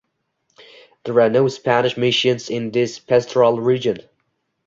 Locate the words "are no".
1.21-1.47